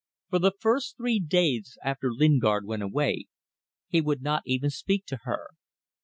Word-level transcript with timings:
For 0.31 0.39
the 0.39 0.53
first 0.59 0.97
three 0.97 1.19
days 1.19 1.77
after 1.83 2.11
Lingard 2.11 2.65
went 2.65 2.81
away 2.81 3.27
he 3.87 4.01
would 4.01 4.23
not 4.23 4.41
even 4.47 4.71
speak 4.71 5.05
to 5.05 5.19
her. 5.25 5.49